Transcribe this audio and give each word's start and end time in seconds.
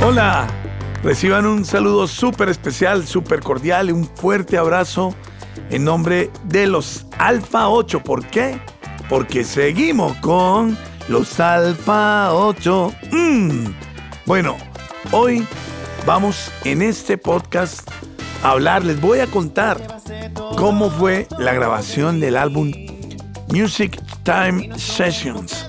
Hola, 0.00 0.46
reciban 1.02 1.44
un 1.44 1.64
saludo 1.64 2.06
súper 2.06 2.48
especial, 2.48 3.04
súper 3.04 3.40
cordial 3.40 3.92
un 3.92 4.04
fuerte 4.04 4.56
abrazo 4.56 5.12
en 5.70 5.82
nombre 5.84 6.30
de 6.44 6.68
los 6.68 7.04
Alfa 7.18 7.68
8. 7.68 8.04
¿Por 8.04 8.24
qué? 8.26 8.60
Porque 9.08 9.42
seguimos 9.42 10.16
con 10.18 10.78
los 11.08 11.40
Alfa 11.40 12.32
8. 12.32 12.92
Mm. 13.10 13.64
Bueno, 14.24 14.56
hoy 15.10 15.44
vamos 16.06 16.52
en 16.64 16.80
este 16.82 17.18
podcast 17.18 17.90
a 18.44 18.52
hablar, 18.52 18.84
les 18.84 19.00
voy 19.00 19.18
a 19.18 19.26
contar 19.26 19.84
cómo 20.56 20.90
fue 20.90 21.26
la 21.40 21.52
grabación 21.52 22.20
del 22.20 22.36
álbum 22.36 22.70
Music 23.48 24.00
Time 24.22 24.78
Sessions 24.78 25.66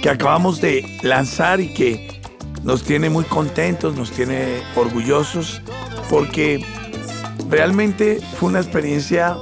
que 0.00 0.10
acabamos 0.10 0.60
de 0.60 1.00
lanzar 1.02 1.60
y 1.60 1.74
que 1.74 2.17
nos 2.62 2.82
tiene 2.82 3.10
muy 3.10 3.24
contentos, 3.24 3.94
nos 3.96 4.10
tiene 4.10 4.62
orgullosos, 4.76 5.62
porque 6.10 6.64
realmente 7.48 8.20
fue 8.38 8.50
una 8.50 8.60
experiencia 8.60 9.36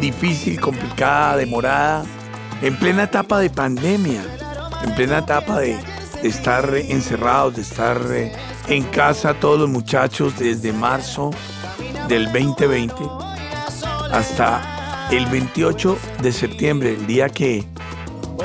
difícil, 0.00 0.60
complicada, 0.60 1.36
demorada, 1.36 2.04
en 2.62 2.78
plena 2.78 3.04
etapa 3.04 3.38
de 3.38 3.50
pandemia, 3.50 4.22
en 4.82 4.94
plena 4.94 5.18
etapa 5.18 5.60
de, 5.60 5.78
estar 6.22 6.74
encerrados, 6.74 7.56
de 7.56 7.62
estar 7.62 8.00
eh, 8.10 8.32
en 8.68 8.82
casa 8.84 9.34
todos 9.34 9.60
los 9.60 9.68
muchachos 9.68 10.38
desde 10.38 10.72
marzo 10.72 11.30
del 12.08 12.24
2020 12.32 12.94
hasta 14.10 15.08
el 15.10 15.26
28 15.26 15.98
de 16.22 16.32
septiembre, 16.32 16.94
el 16.94 17.06
día 17.06 17.28
que 17.28 17.66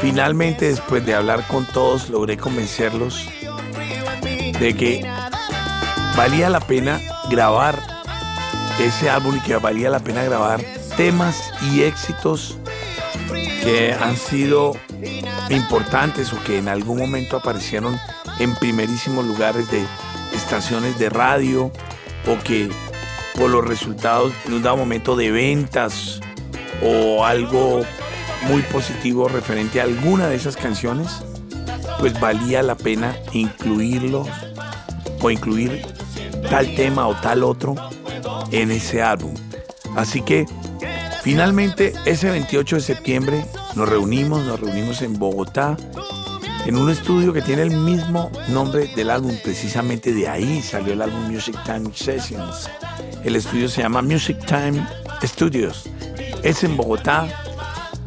finalmente 0.02 0.68
después 0.68 1.06
de 1.06 1.16
hablar 1.16 1.48
con 1.48 1.66
todos 1.66 2.10
logré 2.10 2.38
convencerlos 2.38 3.30
de 4.60 4.76
que 4.76 5.10
valía 6.18 6.50
la 6.50 6.60
pena 6.60 7.00
grabar 7.30 7.82
ese 8.80 9.10
álbum 9.10 9.38
y 9.38 9.40
que 9.42 9.56
valía 9.56 9.90
la 9.90 10.00
pena 10.00 10.24
grabar 10.24 10.62
temas 10.98 11.52
y 11.72 11.84
éxitos 11.84 12.58
que 13.64 13.94
han 13.94 14.18
sido 14.18 14.74
importantes 15.50 16.34
o 16.34 16.44
que 16.44 16.58
en 16.58 16.68
algún 16.68 16.98
momento 16.98 17.38
aparecieron 17.38 17.98
en 18.40 18.56
primerísimos 18.56 19.26
lugares 19.26 19.70
de 19.72 19.86
estaciones 20.34 21.00
de 21.00 21.10
radio 21.10 21.72
o 22.28 22.38
que 22.44 22.70
por 23.36 23.50
los 23.50 23.66
resultados 23.66 24.34
en 24.46 24.54
un 24.54 24.62
dado 24.62 24.78
momento 24.78 25.16
de 25.16 25.32
ventas 25.32 26.20
o 26.84 27.26
algo 27.26 27.82
muy 28.44 28.62
positivo 28.64 29.28
referente 29.28 29.82
a 29.82 29.84
alguna 29.84 30.28
de 30.28 30.36
esas 30.36 30.56
canciones, 30.56 31.24
pues 32.00 32.18
valía 32.20 32.64
la 32.64 32.76
pena 32.76 33.16
incluirlo 33.34 34.26
o 35.22 35.30
incluir 35.30 35.86
tal 36.50 36.74
tema 36.76 37.08
o 37.08 37.16
tal 37.16 37.44
otro 37.44 37.76
en 38.52 38.72
ese 38.72 39.02
álbum. 39.02 39.34
Así 39.96 40.22
que 40.22 40.46
finalmente 41.22 41.94
ese 42.06 42.30
28 42.30 42.78
de 42.78 42.82
septiembre 42.82 43.46
nos 43.76 43.90
reunimos, 43.90 44.44
nos 44.46 44.60
reunimos 44.60 45.02
en 45.02 45.18
Bogotá, 45.18 45.78
en 46.66 46.76
un 46.76 46.90
estudio 46.90 47.34
que 47.34 47.42
tiene 47.42 47.64
el 47.64 47.72
mismo 47.72 48.32
nombre 48.50 48.88
del 48.96 49.10
álbum, 49.10 49.36
precisamente 49.44 50.14
de 50.14 50.28
ahí 50.28 50.62
salió 50.62 50.94
el 50.94 51.02
álbum 51.02 51.32
Music 51.32 51.56
Time 51.66 51.90
Sessions. 51.94 52.70
El 53.24 53.36
estudio 53.36 53.68
se 53.68 53.82
llama 53.82 54.02
Music 54.02 54.38
Time 54.46 54.86
Studios. 55.24 55.90
Es 56.44 56.64
en 56.64 56.78
Bogotá 56.78 57.28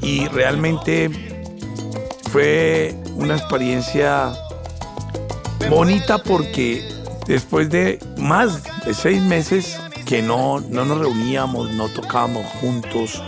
y 0.01 0.27
realmente 0.29 1.11
fue 2.31 2.95
una 3.15 3.37
experiencia 3.37 4.33
bonita 5.69 6.19
porque 6.19 6.92
después 7.27 7.71
de 7.71 7.99
más 8.19 8.63
de 8.85 8.95
seis 8.95 9.23
meses 9.23 9.79
que 10.07 10.23
no, 10.23 10.61
no 10.61 10.85
nos 10.85 10.99
reuníamos, 10.99 11.71
no 11.73 11.89
tocábamos 11.89 12.45
juntos, 12.61 13.23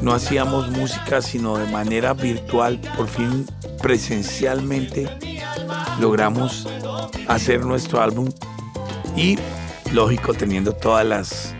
no 0.00 0.12
hacíamos 0.12 0.70
música 0.70 1.22
sino 1.22 1.56
de 1.56 1.66
manera 1.66 2.14
virtual, 2.14 2.80
por 2.96 3.08
fin 3.08 3.46
presencialmente 3.80 5.08
logramos 6.00 6.68
hacer 7.28 7.64
nuestro 7.64 8.00
álbum 8.00 8.28
y 9.16 9.38
lógico 9.92 10.34
teniendo 10.34 10.72
todas 10.72 11.06
las 11.06 11.54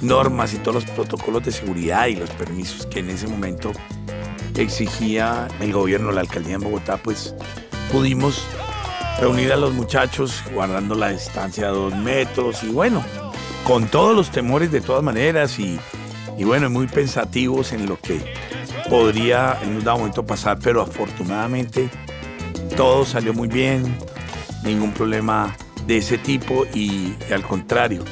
normas 0.00 0.54
y 0.54 0.58
todos 0.58 0.84
los 0.84 0.84
protocolos 0.84 1.44
de 1.44 1.52
seguridad 1.52 2.06
y 2.06 2.16
los 2.16 2.30
permisos 2.30 2.86
que 2.86 3.00
en 3.00 3.10
ese 3.10 3.26
momento 3.26 3.72
exigía 4.56 5.48
el 5.60 5.72
gobierno, 5.72 6.12
la 6.12 6.22
alcaldía 6.22 6.54
en 6.54 6.62
Bogotá, 6.62 6.96
pues 6.96 7.34
pudimos 7.92 8.46
reunir 9.20 9.52
a 9.52 9.56
los 9.56 9.72
muchachos 9.72 10.42
guardando 10.52 10.94
la 10.94 11.10
distancia 11.10 11.68
de 11.68 11.72
dos 11.72 11.94
metros 11.96 12.62
y 12.62 12.68
bueno, 12.68 13.04
con 13.64 13.86
todos 13.86 14.14
los 14.14 14.30
temores 14.30 14.70
de 14.70 14.80
todas 14.80 15.02
maneras 15.02 15.58
y, 15.58 15.78
y 16.36 16.44
bueno, 16.44 16.68
muy 16.68 16.86
pensativos 16.86 17.72
en 17.72 17.86
lo 17.86 17.98
que 17.98 18.20
podría 18.90 19.58
en 19.62 19.76
un 19.76 19.84
dado 19.84 19.98
momento 19.98 20.24
pasar, 20.24 20.58
pero 20.62 20.82
afortunadamente 20.82 21.88
todo 22.76 23.04
salió 23.04 23.32
muy 23.32 23.48
bien, 23.48 23.96
ningún 24.62 24.92
problema 24.92 25.56
de 25.86 25.98
ese 25.98 26.18
tipo 26.18 26.66
y, 26.74 27.14
y 27.28 27.32
al 27.32 27.42
contrario, 27.42 28.04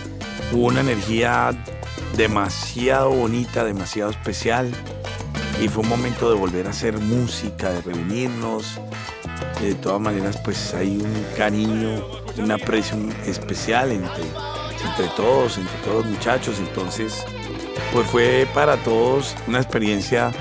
hubo 0.52 0.66
una 0.66 0.80
energía 0.80 1.52
demasiado 2.16 3.10
bonita, 3.10 3.64
demasiado 3.64 4.10
especial 4.10 4.70
y 5.62 5.68
fue 5.68 5.82
un 5.82 5.88
momento 5.88 6.30
de 6.30 6.36
volver 6.36 6.66
a 6.66 6.70
hacer 6.70 6.98
música, 6.98 7.70
de 7.70 7.82
reunirnos, 7.82 8.80
de 9.64 9.74
todas 9.74 10.00
maneras 10.00 10.38
pues 10.44 10.74
hay 10.74 10.96
un 10.96 11.26
cariño, 11.36 12.02
una 12.38 12.54
aprecio 12.54 12.96
especial 13.26 13.92
entre, 13.92 14.24
entre 14.88 15.06
todos, 15.16 15.58
entre 15.58 15.76
todos 15.84 16.04
los 16.04 16.06
muchachos, 16.06 16.58
entonces 16.58 17.24
pues 17.92 18.06
fue 18.08 18.46
para 18.54 18.76
todos 18.78 19.34
una 19.46 19.58
experiencia 19.58 20.32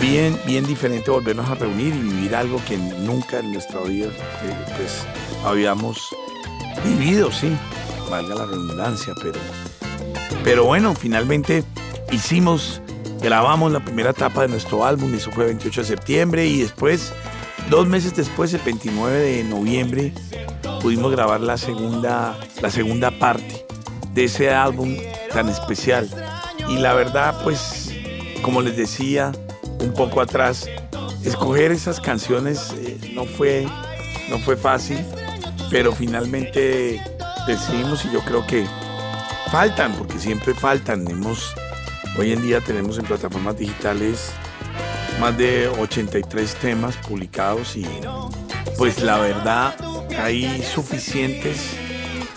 bien, 0.00 0.38
bien 0.46 0.66
diferente 0.66 1.10
volvernos 1.10 1.48
a 1.48 1.54
reunir 1.54 1.94
y 1.94 2.00
vivir 2.00 2.34
algo 2.34 2.60
que 2.66 2.76
nunca 2.76 3.38
en 3.38 3.52
nuestra 3.52 3.80
vida 3.80 4.08
eh, 4.08 4.74
pues 4.76 5.04
habíamos 5.44 6.14
vivido, 6.84 7.30
sí, 7.30 7.56
valga 8.10 8.34
la 8.34 8.46
redundancia, 8.46 9.14
pero, 9.22 9.38
pero 10.42 10.64
bueno, 10.64 10.94
finalmente 10.94 11.64
hicimos, 12.10 12.80
grabamos 13.20 13.72
la 13.72 13.84
primera 13.84 14.10
etapa 14.10 14.42
de 14.42 14.48
nuestro 14.48 14.84
álbum, 14.84 15.14
eso 15.14 15.30
fue 15.30 15.44
el 15.44 15.50
28 15.50 15.82
de 15.82 15.86
septiembre 15.86 16.46
y 16.46 16.62
después 16.62 17.12
Dos 17.70 17.86
meses 17.86 18.14
después, 18.14 18.52
el 18.52 18.60
29 18.60 19.18
de 19.18 19.44
noviembre, 19.44 20.12
pudimos 20.82 21.10
grabar 21.10 21.40
la 21.40 21.56
segunda, 21.56 22.38
la 22.60 22.70
segunda 22.70 23.10
parte 23.18 23.64
de 24.12 24.24
ese 24.24 24.50
álbum 24.50 24.94
tan 25.32 25.48
especial. 25.48 26.08
Y 26.68 26.76
la 26.76 26.92
verdad, 26.92 27.40
pues, 27.42 27.90
como 28.42 28.60
les 28.60 28.76
decía 28.76 29.32
un 29.80 29.94
poco 29.94 30.20
atrás, 30.20 30.68
escoger 31.24 31.72
esas 31.72 32.00
canciones 32.00 32.74
eh, 32.76 33.12
no, 33.14 33.24
fue, 33.24 33.66
no 34.28 34.38
fue 34.38 34.56
fácil, 34.56 34.98
pero 35.70 35.92
finalmente 35.92 37.02
decidimos 37.46 38.04
y 38.04 38.12
yo 38.12 38.20
creo 38.20 38.46
que 38.46 38.66
faltan, 39.50 39.94
porque 39.94 40.18
siempre 40.18 40.52
faltan. 40.52 41.08
Hemos, 41.10 41.54
hoy 42.18 42.32
en 42.32 42.42
día 42.42 42.60
tenemos 42.60 42.98
en 42.98 43.06
plataformas 43.06 43.56
digitales 43.56 44.32
más 45.20 45.36
de 45.36 45.68
83 45.68 46.54
temas 46.56 46.96
publicados 46.96 47.76
y 47.76 47.86
pues 48.76 49.02
la 49.02 49.18
verdad 49.18 49.74
hay 50.18 50.62
suficientes 50.62 51.76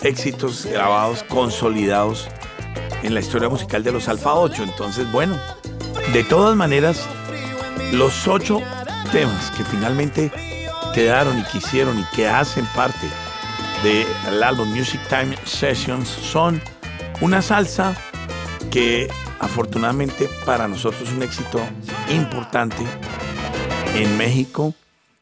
éxitos 0.02 0.66
grabados, 0.66 1.22
consolidados 1.24 2.28
en 3.02 3.14
la 3.14 3.20
historia 3.20 3.48
musical 3.48 3.82
de 3.82 3.92
los 3.92 4.08
Alfa 4.08 4.34
8. 4.34 4.62
Entonces, 4.62 5.10
bueno, 5.12 5.36
de 6.12 6.24
todas 6.24 6.56
maneras, 6.56 7.06
los 7.92 8.26
ocho 8.26 8.60
temas 9.12 9.50
que 9.52 9.64
finalmente 9.64 10.30
quedaron 10.94 11.38
y 11.38 11.42
quisieron 11.44 11.98
y 11.98 12.04
que 12.14 12.28
hacen 12.28 12.66
parte 12.74 13.06
del 13.82 14.42
álbum 14.42 14.68
Music 14.68 15.00
Time 15.08 15.36
Sessions 15.44 16.08
son 16.08 16.60
una 17.20 17.40
salsa 17.42 17.94
que 18.70 19.08
afortunadamente 19.40 20.28
para 20.44 20.68
nosotros 20.68 21.10
un 21.12 21.22
éxito 21.22 21.60
importante 22.10 22.84
en 23.94 24.16
México 24.16 24.74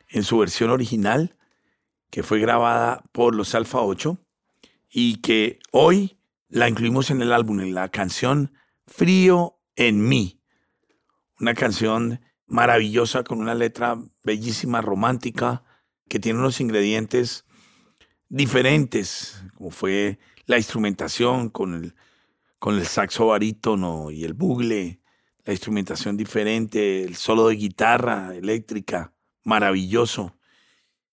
en 0.08 0.22
su 0.22 0.38
versión 0.38 0.70
original, 0.70 1.36
que 2.10 2.22
fue 2.22 2.38
grabada 2.38 3.02
por 3.12 3.34
los 3.34 3.54
Alfa 3.54 3.80
8 3.80 4.18
y 4.90 5.16
que 5.16 5.58
hoy 5.72 6.18
la 6.48 6.68
incluimos 6.68 7.10
en 7.10 7.20
el 7.22 7.32
álbum, 7.32 7.60
en 7.60 7.74
la 7.74 7.88
canción 7.88 8.52
Frío 8.86 9.58
en 9.74 10.08
mí. 10.08 10.40
Una 11.40 11.54
canción 11.54 12.20
maravillosa 12.46 13.24
con 13.24 13.40
una 13.40 13.54
letra 13.54 13.98
bellísima, 14.22 14.80
romántica, 14.80 15.64
que 16.08 16.20
tiene 16.20 16.38
unos 16.38 16.60
ingredientes 16.60 17.44
diferentes, 18.28 19.42
como 19.54 19.70
fue 19.70 20.18
la 20.46 20.56
instrumentación 20.56 21.48
con 21.48 21.74
el, 21.74 21.94
con 22.58 22.76
el 22.76 22.86
saxo 22.86 23.26
barítono 23.26 24.10
y 24.10 24.24
el 24.24 24.34
bugle, 24.34 25.00
la 25.44 25.52
instrumentación 25.52 26.16
diferente, 26.16 27.04
el 27.04 27.16
solo 27.16 27.48
de 27.48 27.56
guitarra 27.56 28.34
eléctrica, 28.34 29.12
maravilloso. 29.44 30.34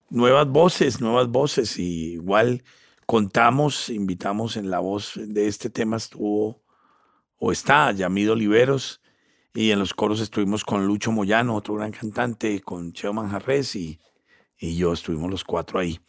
nuevas 0.10 0.48
voces, 0.48 1.01
nuevas 1.01 1.28
voces. 1.28 1.78
Y 1.80 2.13
igual 2.13 2.63
contamos, 3.06 3.90
invitamos 3.90 4.57
en 4.57 4.69
la 4.69 4.80
voz 4.80 5.13
de 5.16 5.48
este 5.48 5.69
tema 5.69 5.98
estuvo 5.98 6.63
o 7.38 7.51
está 7.51 7.92
Yamido 7.92 8.34
Oliveros. 8.34 9.01
Y 9.56 9.69
en 9.72 9.80
los 9.80 9.94
coros 9.94 10.19
estuvimos 10.19 10.63
con 10.63 10.88
Lucho 10.88 11.12
Moyano, 11.12 11.56
otro 11.56 11.75
gran 11.75 11.92
cantante, 11.92 12.62
con 12.62 12.92
Cheo 12.92 13.13
Manjarres 13.13 13.75
y, 13.75 14.00
y 14.57 14.75
yo 14.78 14.94
estuvimos 14.94 15.30
los 15.30 15.44
cuatro 15.44 15.80
ahí. 15.80 16.00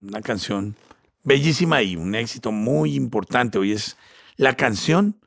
Una 0.00 0.20
canción 0.20 0.76
bellísima 1.24 1.82
y 1.82 1.96
un 1.96 2.14
éxito 2.14 2.52
muy 2.52 2.94
importante. 2.94 3.58
Hoy 3.58 3.72
es 3.72 3.96
la 4.36 4.54
canción 4.54 5.20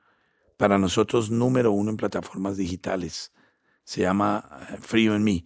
para 0.57 0.77
nosotros 0.77 1.31
número 1.31 1.71
uno 1.71 1.91
en 1.91 1.97
plataformas 1.97 2.57
digitales. 2.57 3.31
Se 3.83 4.01
llama 4.01 4.49
eh, 4.69 4.77
Frío 4.81 5.15
en 5.15 5.23
mí. 5.23 5.45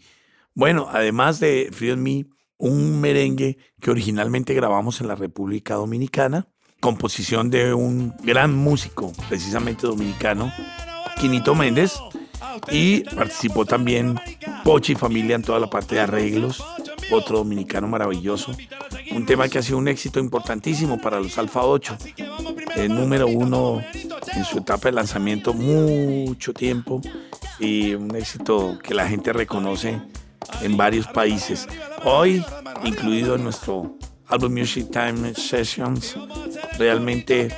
Bueno, 0.53 0.87
además 0.91 1.39
de 1.39 1.69
Frío 1.71 1.93
en 1.93 2.03
mí, 2.03 2.25
un 2.57 3.01
merengue 3.01 3.57
que 3.79 3.91
originalmente 3.91 4.53
grabamos 4.53 5.01
en 5.01 5.07
la 5.07 5.15
República 5.15 5.75
Dominicana, 5.75 6.47
composición 6.79 7.49
de 7.49 7.73
un 7.73 8.13
gran 8.23 8.55
músico, 8.55 9.11
precisamente 9.29 9.87
dominicano, 9.87 10.51
Quinito 11.19 11.55
Méndez, 11.55 11.99
y 12.71 13.01
participó 13.01 13.65
también 13.65 14.19
Pochi 14.63 14.95
Familia 14.95 15.35
en 15.35 15.43
toda 15.43 15.59
la 15.59 15.69
parte 15.69 15.95
de 15.95 16.01
arreglos, 16.01 16.63
otro 17.13 17.37
dominicano 17.37 17.87
maravilloso. 17.87 18.51
Un 19.11 19.25
tema 19.25 19.47
que 19.47 19.59
ha 19.59 19.61
sido 19.61 19.77
un 19.77 19.87
éxito 19.87 20.19
importantísimo 20.19 20.99
para 20.99 21.19
los 21.19 21.37
Alfa 21.37 21.63
8. 21.63 21.97
El 22.75 22.93
número 22.93 23.27
uno 23.27 23.81
en 24.35 24.45
su 24.45 24.57
etapa 24.57 24.89
de 24.89 24.93
lanzamiento 24.93 25.53
mucho 25.53 26.53
tiempo 26.53 27.01
y 27.59 27.93
un 27.93 28.15
éxito 28.15 28.79
que 28.81 28.93
la 28.93 29.07
gente 29.07 29.31
reconoce 29.31 30.01
en 30.61 30.77
varios 30.77 31.07
países. 31.07 31.67
Hoy, 32.03 32.43
incluido 32.83 33.35
en 33.35 33.43
nuestro 33.43 33.97
Album 34.27 34.53
Music 34.53 34.89
Time 34.91 35.33
Sessions, 35.35 36.17
realmente 36.77 37.49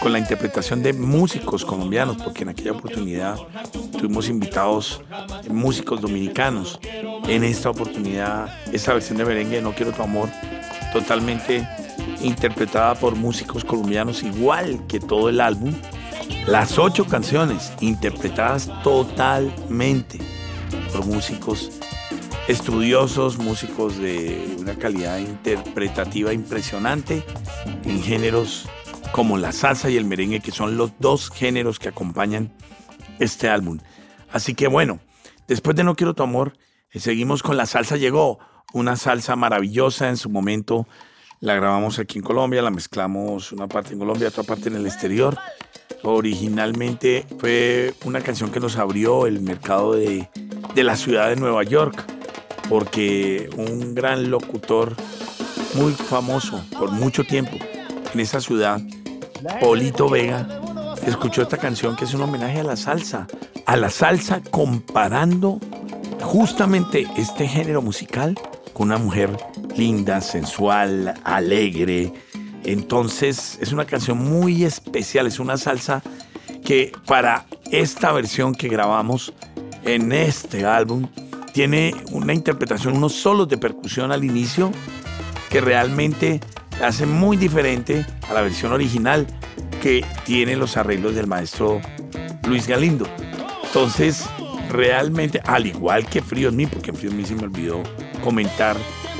con 0.00 0.12
la 0.12 0.18
interpretación 0.18 0.82
de 0.82 0.92
músicos 0.92 1.64
colombianos, 1.64 2.16
porque 2.22 2.42
en 2.42 2.48
aquella 2.48 2.72
oportunidad 2.72 3.36
tuvimos 3.96 4.28
invitados 4.28 5.02
músicos 5.48 6.00
dominicanos. 6.00 6.80
En 7.28 7.44
esta 7.44 7.70
oportunidad, 7.70 8.52
esta 8.72 8.92
versión 8.92 9.18
de 9.18 9.24
merengue 9.24 9.62
No 9.62 9.74
Quiero 9.74 9.92
Tu 9.92 10.02
Amor, 10.02 10.28
totalmente 10.92 11.66
interpretada 12.20 12.94
por 12.94 13.14
músicos 13.16 13.64
colombianos, 13.64 14.22
igual 14.22 14.86
que 14.86 15.00
todo 15.00 15.28
el 15.28 15.40
álbum. 15.40 15.72
Las 16.46 16.78
ocho 16.78 17.06
canciones 17.06 17.72
interpretadas 17.80 18.70
totalmente 18.82 20.18
por 20.92 21.06
músicos 21.06 21.70
estudiosos, 22.48 23.38
músicos 23.38 23.96
de 23.98 24.56
una 24.58 24.74
calidad 24.74 25.18
interpretativa 25.18 26.32
impresionante 26.32 27.22
en 27.84 28.02
géneros 28.02 28.68
como 29.12 29.38
la 29.38 29.52
salsa 29.52 29.90
y 29.90 29.96
el 29.96 30.04
merengue, 30.04 30.40
que 30.40 30.50
son 30.50 30.76
los 30.76 30.92
dos 30.98 31.30
géneros 31.30 31.78
que 31.78 31.88
acompañan 31.88 32.52
este 33.20 33.48
álbum. 33.48 33.78
Así 34.32 34.54
que 34.54 34.66
bueno, 34.66 34.98
después 35.46 35.76
de 35.76 35.84
No 35.84 35.94
Quiero 35.94 36.14
Tu 36.14 36.22
Amor, 36.22 36.54
seguimos 37.00 37.42
con 37.42 37.56
La 37.56 37.66
Salsa 37.66 37.96
Llegó, 37.96 38.38
una 38.72 38.96
salsa 38.96 39.36
maravillosa 39.36 40.08
en 40.08 40.16
su 40.16 40.30
momento. 40.30 40.86
La 41.40 41.54
grabamos 41.54 41.98
aquí 41.98 42.18
en 42.18 42.24
Colombia, 42.24 42.62
la 42.62 42.70
mezclamos 42.70 43.52
una 43.52 43.68
parte 43.68 43.92
en 43.92 43.98
Colombia, 43.98 44.28
otra 44.28 44.42
parte 44.42 44.68
en 44.68 44.76
el 44.76 44.86
exterior. 44.86 45.36
Originalmente 46.02 47.26
fue 47.38 47.94
una 48.04 48.20
canción 48.20 48.50
que 48.50 48.60
nos 48.60 48.76
abrió 48.76 49.26
el 49.26 49.40
mercado 49.40 49.94
de, 49.94 50.28
de 50.74 50.84
la 50.84 50.96
ciudad 50.96 51.28
de 51.28 51.36
Nueva 51.36 51.62
York, 51.64 52.04
porque 52.68 53.48
un 53.56 53.94
gran 53.94 54.30
locutor 54.30 54.94
muy 55.74 55.92
famoso 55.92 56.64
por 56.78 56.90
mucho 56.90 57.24
tiempo 57.24 57.56
en 58.12 58.20
esa 58.20 58.40
ciudad 58.40 58.80
Polito 59.60 60.08
Vega 60.08 60.46
escuchó 61.04 61.42
esta 61.42 61.56
canción 61.56 61.96
que 61.96 62.04
es 62.04 62.14
un 62.14 62.22
homenaje 62.22 62.60
a 62.60 62.64
la 62.64 62.76
salsa, 62.76 63.26
a 63.66 63.76
la 63.76 63.90
salsa 63.90 64.40
comparando 64.50 65.58
justamente 66.22 67.06
este 67.16 67.46
género 67.46 67.82
musical 67.82 68.38
con 68.72 68.88
una 68.88 68.98
mujer 68.98 69.36
linda, 69.76 70.20
sensual, 70.20 71.14
alegre. 71.24 72.12
Entonces 72.64 73.58
es 73.60 73.72
una 73.72 73.84
canción 73.84 74.18
muy 74.18 74.64
especial, 74.64 75.26
es 75.26 75.38
una 75.38 75.56
salsa 75.56 76.02
que 76.64 76.92
para 77.06 77.46
esta 77.70 78.12
versión 78.12 78.54
que 78.54 78.68
grabamos 78.68 79.32
en 79.84 80.12
este 80.12 80.64
álbum 80.64 81.08
tiene 81.52 81.94
una 82.12 82.32
interpretación, 82.32 82.96
unos 82.96 83.14
solos 83.14 83.48
de 83.48 83.58
percusión 83.58 84.12
al 84.12 84.24
inicio 84.24 84.70
que 85.50 85.60
realmente 85.60 86.40
hace 86.82 87.04
muy 87.04 87.36
diferente 87.36 88.06
a 88.28 88.32
la 88.32 88.40
versión 88.40 88.72
original 88.72 89.26
que 89.82 90.04
tiene 90.24 90.56
los 90.56 90.76
arreglos 90.76 91.14
del 91.14 91.26
maestro 91.26 91.80
Luis 92.46 92.66
Galindo. 92.66 93.06
Entonces, 93.64 94.26
realmente, 94.72 95.40
al 95.44 95.66
igual 95.66 96.06
que 96.06 96.22
Frío 96.22 96.48
en 96.48 96.56
mí, 96.56 96.66
porque 96.66 96.90
en 96.90 96.96
Frío 96.96 97.10
en 97.10 97.16
mí 97.16 97.24
se 97.24 97.34
me 97.34 97.44
olvidó 97.44 97.82
comentar, 98.24 98.76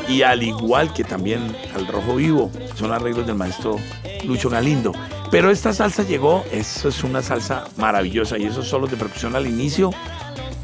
y 0.09 0.23
al 0.23 0.43
igual 0.43 0.93
que 0.93 1.05
también 1.05 1.55
al 1.75 1.87
Rojo 1.87 2.17
Vivo, 2.17 2.51
son 2.75 2.93
arreglos 2.93 3.27
del 3.27 3.37
maestro 3.37 3.77
Lucho 4.25 4.51
Galindo. 4.51 4.93
Pero 5.31 5.51
esta 5.51 5.73
salsa 5.73 6.03
llegó, 6.03 6.45
eso 6.53 6.89
es 6.89 7.05
una 7.05 7.23
salsa 7.23 7.65
maravillosa 7.77 8.39
y 8.39 8.45
esos 8.45 8.69
solos 8.69 8.91
de 8.91 8.97
percusión 8.97 9.37
al 9.37 9.47
inicio 9.47 9.91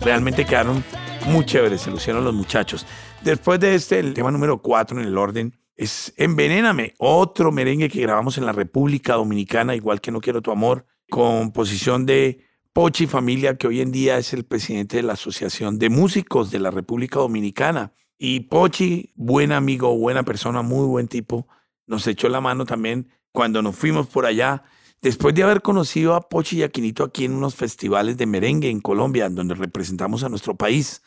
realmente 0.01 0.45
quedaron 0.45 0.85
muy 1.27 1.45
chéveres, 1.45 1.83
se 1.83 1.91
lucieron 1.91 2.25
los 2.25 2.35
muchachos. 2.35 2.87
Después 3.23 3.61
de 3.61 3.75
este, 3.75 3.99
el 3.99 4.15
tema 4.15 4.31
número 4.31 4.61
4 4.61 5.01
en 5.01 5.07
el 5.07 5.17
orden, 5.17 5.55
es 5.77 6.13
Envenéname, 6.17 6.95
otro 6.99 7.53
merengue 7.53 7.89
que 7.89 8.03
grabamos 8.03 8.37
en 8.37 8.47
la 8.47 8.53
República 8.53 9.15
Dominicana, 9.15 9.77
igual 9.77 10.01
que 10.01 10.11
No 10.11 10.21
Quiero 10.21 10.43
Tu 10.43 10.51
Amor, 10.51 10.85
composición 11.09 12.05
de 12.05 12.48
Pochi 12.79 13.09
Familia, 13.09 13.57
que 13.57 13.67
hoy 13.67 13.81
en 13.81 13.91
día 13.91 14.19
es 14.19 14.33
el 14.33 14.45
presidente 14.45 14.99
de 14.99 15.03
la 15.03 15.15
Asociación 15.15 15.81
de 15.81 15.91
Músicos 15.91 16.53
de 16.53 16.61
la 16.61 16.71
República 16.71 17.19
Dominicana. 17.19 17.93
Y 18.17 18.39
Pochi, 18.39 19.13
buen 19.17 19.51
amigo, 19.51 19.99
buena 19.99 20.23
persona, 20.23 20.63
muy 20.63 20.87
buen 20.87 21.09
tipo, 21.09 21.49
nos 21.89 22.07
echó 22.07 22.29
la 22.29 22.41
mano 22.41 22.67
también 22.67 23.11
cuando 23.33 23.63
nos 23.63 23.75
fuimos 23.75 24.07
por 24.07 24.27
allá. 24.27 24.63
Después 25.03 25.35
de 25.35 25.43
haber 25.43 25.61
conocido 25.61 26.15
a 26.15 26.29
Pochi 26.29 26.59
y 26.59 26.63
Aquinito 26.63 27.03
aquí 27.03 27.25
en 27.25 27.33
unos 27.33 27.57
festivales 27.57 28.17
de 28.17 28.27
merengue 28.27 28.71
en 28.71 28.81
Colombia, 28.81 29.29
donde 29.29 29.57
representamos 29.57 30.23
a 30.23 30.29
nuestro 30.29 30.55
país, 30.55 31.03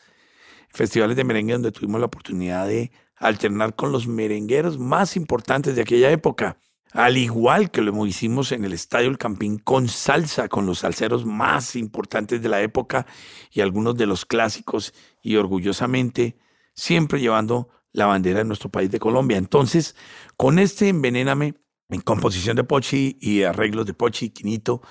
festivales 0.68 1.15
de 1.15 1.23
merengue 1.23 1.53
donde 1.53 1.71
tuvimos 1.71 2.01
la 2.01 2.07
oportunidad 2.07 2.68
de 2.68 2.92
alternar 3.16 3.78
con 3.78 3.94
los 3.94 4.07
merengueros 4.07 4.78
más 4.78 5.16
importantes 5.16 5.78
de 5.78 5.83
aquella 5.83 6.11
época. 6.11 6.57
Al 6.94 7.18
igual 7.18 7.71
que 7.71 7.81
lo 7.81 8.06
hicimos 8.06 8.52
en 8.52 8.66
el 8.66 8.74
Estadio 8.74 9.10
El 9.10 9.18
Campín 9.18 9.60
con 9.60 9.88
salsa, 9.88 10.50
con 10.50 10.66
los 10.66 10.80
salseros 10.80 11.26
más 11.26 11.76
importantes 11.76 12.42
de 12.42 12.50
la 12.50 12.62
época 12.62 13.06
y 13.50 13.62
algunos 13.62 13.95
de 13.95 14.06
los 14.06 14.26
clásicos, 14.26 14.94
y 15.21 15.38
orgullosamente 15.38 16.38
siempre 16.74 17.19
llevando 17.19 17.69
la 17.94 18.07
bandera 18.07 18.40
de 18.40 18.45
nuestro 18.45 18.69
país 18.69 18.92
de 18.92 19.00
Colombia. 19.00 19.38
Entonces, 19.38 19.95
con 20.36 20.60
este 20.60 20.90
Envenéname, 20.90 21.56
en 21.90 22.02
composición 22.02 22.56
de 22.56 22.64
Pochi 22.64 23.18
y 23.19 23.44
arreglos 23.44 23.86
de 23.86 23.94
Pochi 23.94 24.28
y 24.28 24.30
Quinito, 24.30 24.81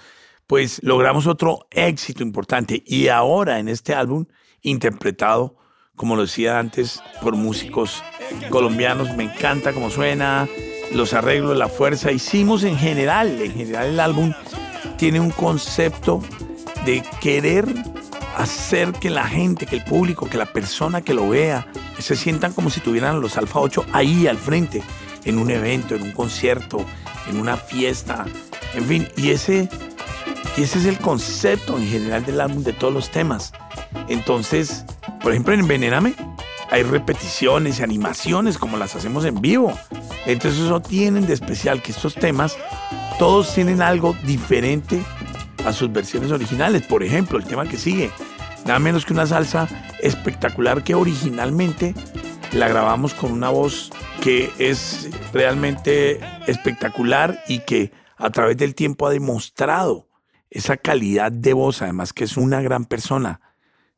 pues 0.46 0.80
logramos 0.82 1.26
otro 1.26 1.66
éxito 1.70 2.22
importante. 2.22 2.82
Y 2.86 3.08
ahora 3.08 3.58
en 3.58 3.68
este 3.68 3.94
álbum, 3.94 4.26
interpretado, 4.62 5.56
como 6.00 6.16
lo 6.16 6.22
decía 6.22 6.58
antes, 6.58 7.02
por 7.20 7.36
músicos 7.36 8.02
colombianos. 8.48 9.14
Me 9.18 9.24
encanta 9.24 9.74
cómo 9.74 9.90
suena, 9.90 10.48
los 10.94 11.12
arreglos, 11.12 11.58
la 11.58 11.68
fuerza. 11.68 12.10
Hicimos 12.10 12.64
en 12.64 12.78
general, 12.78 13.38
en 13.38 13.52
general 13.52 13.88
el 13.88 14.00
álbum 14.00 14.32
tiene 14.96 15.20
un 15.20 15.28
concepto 15.28 16.22
de 16.86 17.02
querer 17.20 17.66
hacer 18.38 18.92
que 18.92 19.10
la 19.10 19.26
gente, 19.26 19.66
que 19.66 19.76
el 19.76 19.84
público, 19.84 20.26
que 20.26 20.38
la 20.38 20.46
persona 20.46 21.02
que 21.02 21.12
lo 21.12 21.28
vea, 21.28 21.66
se 21.98 22.16
sientan 22.16 22.54
como 22.54 22.70
si 22.70 22.80
tuvieran 22.80 23.20
los 23.20 23.36
Alfa 23.36 23.60
8 23.60 23.84
ahí 23.92 24.26
al 24.26 24.38
frente, 24.38 24.82
en 25.26 25.36
un 25.36 25.50
evento, 25.50 25.94
en 25.94 26.00
un 26.00 26.12
concierto, 26.12 26.82
en 27.28 27.38
una 27.38 27.58
fiesta, 27.58 28.24
en 28.72 28.86
fin. 28.86 29.08
Y 29.18 29.32
ese, 29.32 29.68
y 30.56 30.62
ese 30.62 30.78
es 30.78 30.86
el 30.86 30.96
concepto 30.96 31.76
en 31.76 31.86
general 31.86 32.24
del 32.24 32.40
álbum, 32.40 32.62
de 32.62 32.72
todos 32.72 32.94
los 32.94 33.10
temas. 33.10 33.52
Entonces, 34.08 34.86
por 35.22 35.32
ejemplo, 35.32 35.54
en 35.54 35.60
Envenéname, 35.60 36.14
hay 36.70 36.82
repeticiones 36.82 37.80
y 37.80 37.82
animaciones 37.82 38.58
como 38.58 38.76
las 38.76 38.94
hacemos 38.94 39.24
en 39.24 39.40
vivo. 39.40 39.72
Entonces 40.26 40.60
eso 40.60 40.80
tienen 40.80 41.26
de 41.26 41.34
especial 41.34 41.82
que 41.82 41.92
estos 41.92 42.14
temas 42.14 42.56
todos 43.18 43.52
tienen 43.54 43.82
algo 43.82 44.14
diferente 44.24 45.02
a 45.66 45.72
sus 45.72 45.92
versiones 45.92 46.30
originales. 46.30 46.82
Por 46.82 47.02
ejemplo, 47.02 47.38
el 47.38 47.44
tema 47.44 47.66
que 47.66 47.76
sigue, 47.76 48.10
nada 48.64 48.78
menos 48.78 49.04
que 49.04 49.12
una 49.12 49.26
salsa 49.26 49.68
espectacular 50.00 50.84
que 50.84 50.94
originalmente 50.94 51.94
la 52.52 52.68
grabamos 52.68 53.14
con 53.14 53.32
una 53.32 53.50
voz 53.50 53.90
que 54.20 54.50
es 54.58 55.10
realmente 55.32 56.20
espectacular 56.46 57.42
y 57.46 57.60
que 57.60 57.92
a 58.16 58.30
través 58.30 58.56
del 58.56 58.74
tiempo 58.74 59.06
ha 59.06 59.10
demostrado 59.10 60.08
esa 60.50 60.76
calidad 60.76 61.32
de 61.32 61.52
voz, 61.52 61.80
además 61.82 62.12
que 62.12 62.24
es 62.24 62.36
una 62.36 62.60
gran 62.60 62.84
persona. 62.84 63.40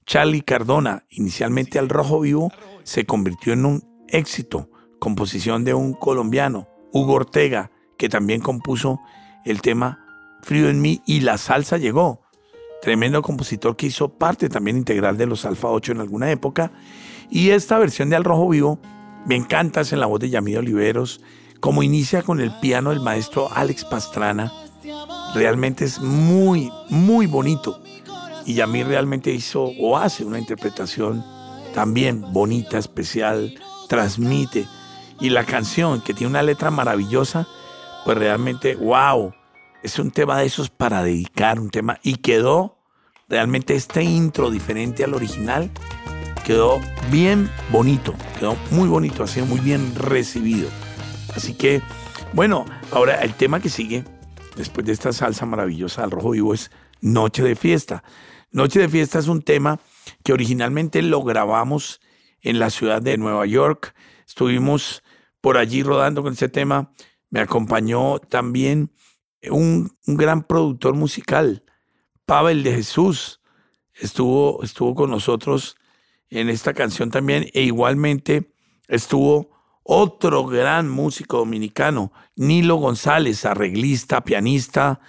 Charlie 0.07 0.43
Cardona, 0.43 1.05
inicialmente 1.11 1.79
al 1.79 1.89
rojo 1.89 2.21
vivo, 2.21 2.53
se 2.83 3.07
convirtió 3.07 3.53
en 3.53 3.67
un 3.67 4.05
éxito, 4.09 4.69
composición 4.99 5.65
de 5.65 5.75
un 5.75 5.95
colombiano, 5.95 6.69
Hugo 6.93 7.15
Ortega, 7.15 7.71
que 7.97 8.09
también 8.09 8.41
compuso 8.41 9.01
el 9.45 9.63
tema 9.63 9.99
Frío 10.43 10.69
en 10.69 10.81
mí 10.81 11.03
y 11.07 11.21
la 11.21 11.39
salsa 11.39 11.79
llegó. 11.79 12.21
Tremendo 12.83 13.23
compositor 13.23 13.77
que 13.77 13.87
hizo 13.87 14.09
parte 14.09 14.49
también 14.49 14.77
integral 14.77 15.17
de 15.17 15.27
los 15.27 15.45
Alfa 15.45 15.69
8 15.69 15.93
en 15.93 16.01
alguna 16.01 16.31
época. 16.33 16.73
Y 17.31 17.51
esta 17.51 17.79
versión 17.79 18.11
de 18.11 18.17
Al 18.17 18.25
Rojo 18.25 18.49
Vivo 18.49 18.81
me 19.25 19.37
encanta, 19.37 19.83
es 19.83 19.93
en 19.93 20.01
la 20.01 20.07
voz 20.07 20.19
de 20.19 20.31
Yamil 20.31 20.59
Oliveros, 20.59 21.21
como 21.61 21.85
inicia 21.85 22.23
con 22.23 22.41
el 22.41 22.51
piano 22.61 22.91
del 22.91 22.99
maestro 22.99 23.49
Alex 23.53 23.85
Pastrana. 23.85 24.53
Realmente 25.33 25.85
es 25.85 26.01
muy, 26.01 26.73
muy 26.91 27.27
bonito. 27.27 27.81
Y 28.47 28.55
Yamil 28.55 28.87
realmente 28.87 29.33
hizo 29.33 29.65
o 29.65 29.97
hace 29.97 30.25
una 30.25 30.39
interpretación 30.39 31.25
también 31.75 32.33
bonita, 32.33 32.79
especial, 32.79 33.55
transmite. 33.89 34.67
Y 35.21 35.31
la 35.31 35.45
canción, 35.45 36.01
que 36.01 36.15
tiene 36.15 36.31
una 36.31 36.43
letra 36.43 36.71
maravillosa, 36.71 37.47
pues 38.05 38.19
realmente, 38.19 38.75
wow, 38.75 39.33
es 39.83 39.99
un 39.99 40.11
tema 40.11 40.39
de 40.39 40.47
esos 40.47 40.71
para 40.71 41.03
dedicar, 41.03 41.61
un 41.61 41.71
tema. 41.71 41.99
Y 42.03 42.17
quedó 42.17 42.79
realmente 43.29 43.75
este 43.75 44.03
intro 44.03 44.51
diferente 44.51 45.05
al 45.05 45.15
original, 45.15 45.71
quedó 46.45 46.81
bien 47.11 47.51
bonito, 47.71 48.15
quedó 48.39 48.57
muy 48.71 48.89
bonito, 48.89 49.23
ha 49.23 49.27
sido 49.27 49.47
muy 49.47 49.61
bien 49.61 49.95
recibido. 49.95 50.69
Así 51.35 51.55
que, 51.55 51.83
bueno, 52.33 52.67
ahora 52.91 53.23
el 53.23 53.35
tema 53.35 53.61
que 53.61 53.71
sigue, 53.71 54.05
después 54.57 54.87
de 54.87 54.93
esta 54.93 55.13
salsa 55.13 55.47
maravillosa 55.47 56.05
al 56.05 56.11
rojo 56.11 56.31
vivo, 56.31 56.53
es 56.53 56.71
Noche 57.03 57.43
de 57.43 57.57
Fiesta. 57.57 58.03
Noche 58.53 58.81
de 58.81 58.89
Fiesta 58.89 59.19
es 59.19 59.29
un 59.29 59.43
tema 59.43 59.81
que 60.23 60.33
originalmente 60.33 61.03
lo 61.03 61.23
grabamos 61.23 62.01
en 62.41 62.59
la 62.59 62.71
ciudad 62.71 63.03
de 63.03 63.19
Nueva 63.19 63.45
York. 63.45 63.95
Estuvimos 64.27 65.03
por 65.41 65.59
allí 65.59 65.83
rodando 65.83 66.23
con 66.23 66.33
ese 66.33 66.49
tema. 66.49 66.93
Me 67.29 67.41
acompañó 67.41 68.21
también 68.21 68.93
un, 69.51 69.91
gran 70.07 70.45
productor 70.45 70.95
musical, 70.95 71.65
Pavel 72.25 72.63
de 72.63 72.73
Jesús. 72.73 73.41
Estuvo, 73.95 74.63
estuvo 74.63 74.95
con 74.95 75.11
nosotros 75.11 75.77
en 76.31 76.49
esta 76.49 76.73
canción 76.73 77.11
también 77.11 77.49
e 77.53 77.63
igualmente 77.63 78.55
estuvo 78.89 79.51
otro 79.83 80.47
gran 80.47 80.89
músico 80.89 81.39
dominicano, 81.39 82.13
Nilo 82.37 82.77
González, 82.77 83.45
arreglista, 83.45 84.23
pianista, 84.23 85.01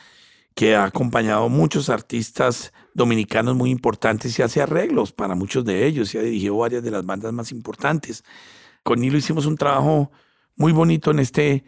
que 0.56 0.76
ha 0.76 0.86
acompañado 0.86 1.50
muchos 1.50 1.90
artistas 1.90 2.74
dominicanos 2.94 3.56
muy 3.56 3.72
importantes 3.72 4.38
y 4.38 4.42
hace 4.42 4.62
arreglos 4.62 5.12
para 5.12 5.36
muchos 5.36 5.66
de 5.66 5.86
ellos 5.86 6.14
y 6.14 6.18
ha 6.18 6.22
dirigido 6.22 6.58
varias 6.58 6.84
de 6.84 6.92
las 6.92 7.06
bandas 7.06 7.34
más 7.34 7.52
importantes. 7.52 8.24
Con 8.84 9.00
Nilo 9.00 9.18
hicimos 9.18 9.46
un 9.46 9.58
trabajo 9.58 10.12
muy 10.56 10.72
bonito 10.72 11.12
en 11.12 11.20
este 11.20 11.64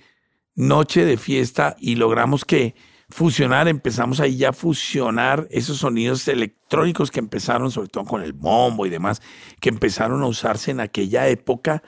noche 0.54 1.06
de 1.06 1.18
fiesta 1.18 1.76
y 1.80 1.96
logramos 1.96 2.46
que 2.46 2.76
fusionar, 3.10 3.68
empezamos 3.68 4.20
ahí 4.20 4.38
ya 4.38 4.50
a 4.50 4.54
fusionar 4.54 5.48
esos 5.52 5.78
sonidos 5.78 6.28
electrónicos 6.28 7.12
que 7.12 7.20
empezaron, 7.20 7.72
sobre 7.72 7.90
todo 7.90 8.06
con 8.06 8.22
el 8.22 8.34
bombo 8.34 8.86
y 8.86 8.90
demás, 8.90 9.22
que 9.60 9.70
empezaron 9.70 10.22
a 10.22 10.28
usarse 10.28 10.72
en 10.72 10.80
aquella 10.80 11.28
época, 11.28 11.84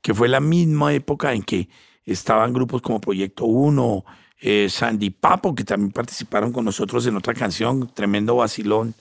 que 0.00 0.14
fue 0.14 0.28
la 0.28 0.40
misma 0.40 0.92
época 0.92 1.32
en 1.32 1.42
que 1.42 1.68
estaban 2.04 2.52
grupos 2.52 2.82
como 2.82 3.00
Proyecto 3.00 3.44
1, 3.44 4.04
eh, 4.42 4.66
Sandy 4.68 5.10
Papo, 5.10 5.54
que 5.54 5.62
también 5.62 5.92
participaron 5.92 6.52
con 6.52 6.64
nosotros 6.64 7.06
en 7.06 7.16
otra 7.16 7.32
canción, 7.32 7.88
Tremendo 7.94 8.34
Vacilón, 8.36 8.94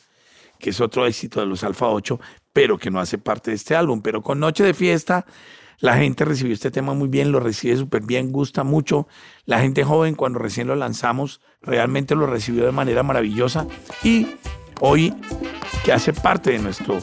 que 0.59 0.69
es 0.69 0.79
otro 0.79 1.07
éxito 1.07 1.39
de 1.39 1.47
los 1.47 1.63
Alfa 1.63 1.87
8, 1.87 2.19
pero 2.53 2.77
que 2.77 2.91
no 2.91 2.99
hace 2.99 3.17
parte 3.17 3.49
de 3.49 3.55
este 3.55 3.75
álbum. 3.75 4.01
Pero 4.01 4.21
con 4.21 4.39
Noche 4.39 4.63
de 4.63 4.75
Fiesta, 4.75 5.25
la 5.79 5.97
gente 5.97 6.25
recibió 6.25 6.53
este 6.53 6.69
tema 6.69 6.93
muy 6.93 7.07
bien, 7.07 7.31
lo 7.31 7.39
recibe 7.39 7.75
súper 7.75 8.03
bien, 8.03 8.31
gusta 8.31 8.63
mucho. 8.63 9.07
La 9.45 9.59
gente 9.59 9.83
joven, 9.83 10.13
cuando 10.13 10.37
recién 10.37 10.67
lo 10.67 10.75
lanzamos, 10.75 11.41
realmente 11.63 12.13
lo 12.13 12.27
recibió 12.27 12.63
de 12.63 12.71
manera 12.71 13.01
maravillosa. 13.01 13.65
Y 14.03 14.27
hoy, 14.79 15.11
que 15.83 15.91
hace 15.91 16.13
parte 16.13 16.51
de 16.51 16.59
nuestro 16.59 16.99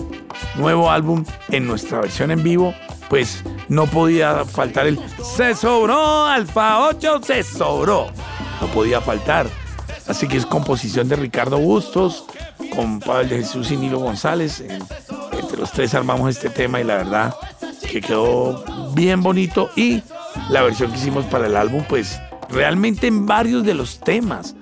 nuevo 0.54 0.92
álbum, 0.92 1.24
en 1.48 1.66
nuestra 1.66 2.00
versión 2.00 2.30
en 2.30 2.44
vivo, 2.44 2.72
pues 3.10 3.42
no 3.68 3.86
podía 3.86 4.44
faltar 4.44 4.86
el 4.86 5.00
Se 5.36 5.56
sobró, 5.56 6.26
Alfa 6.26 6.86
8, 6.86 7.20
se 7.24 7.42
sobró. 7.42 8.12
No 8.60 8.66
podía 8.68 9.00
faltar. 9.00 9.48
Así 10.06 10.26
que 10.26 10.36
es 10.36 10.46
composición 10.46 11.08
de 11.08 11.16
Ricardo 11.16 11.58
Bustos, 11.58 12.24
con 12.74 13.00
Pablo 13.00 13.28
Jesús 13.28 13.70
y 13.70 13.76
Nilo 13.76 13.98
González. 13.98 14.60
Entre 14.60 15.58
los 15.58 15.70
tres 15.72 15.94
armamos 15.94 16.30
este 16.30 16.50
tema 16.50 16.80
y 16.80 16.84
la 16.84 16.96
verdad 16.96 17.34
que 17.90 18.00
quedó 18.00 18.64
bien 18.94 19.22
bonito. 19.22 19.70
Y 19.76 20.02
la 20.50 20.62
versión 20.62 20.90
que 20.90 20.98
hicimos 20.98 21.24
para 21.26 21.46
el 21.46 21.56
álbum, 21.56 21.84
pues 21.88 22.20
realmente 22.48 23.06
en 23.06 23.26
varios 23.26 23.64
de 23.64 23.74
los 23.74 24.00
temas 24.00 24.54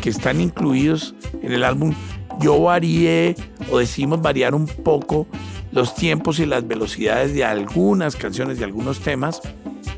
que 0.00 0.10
están 0.10 0.40
incluidos 0.40 1.14
en 1.42 1.52
el 1.52 1.64
álbum, 1.64 1.94
yo 2.40 2.60
varié 2.60 3.36
o 3.70 3.78
decimos 3.78 4.20
variar 4.20 4.54
un 4.54 4.66
poco 4.66 5.26
los 5.72 5.94
tiempos 5.94 6.38
y 6.38 6.46
las 6.46 6.66
velocidades 6.66 7.34
de 7.34 7.44
algunas 7.44 8.14
canciones, 8.14 8.58
de 8.58 8.64
algunos 8.64 9.00
temas, 9.00 9.40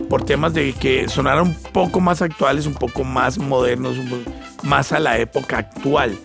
por 0.08 0.24
temas 0.24 0.54
de 0.54 0.72
que 0.72 1.08
sonaran 1.08 1.48
un 1.48 1.54
poco 1.72 2.00
más 2.00 2.22
actuales, 2.22 2.66
un 2.66 2.74
poco 2.74 3.04
más 3.04 3.38
modernos, 3.38 3.96
más 4.62 4.92
a 4.92 5.00
la 5.00 5.18
época 5.18 5.58
actual, 5.58 6.16